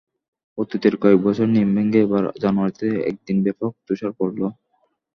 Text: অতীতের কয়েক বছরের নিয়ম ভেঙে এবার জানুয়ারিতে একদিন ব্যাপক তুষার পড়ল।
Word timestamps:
অতীতের 0.57 0.95
কয়েক 1.01 1.19
বছরের 1.25 1.53
নিয়ম 1.53 1.69
ভেঙে 1.75 1.99
এবার 2.01 2.23
জানুয়ারিতে 2.43 2.87
একদিন 3.09 3.37
ব্যাপক 3.45 3.71
তুষার 3.87 4.11
পড়ল। 4.19 4.39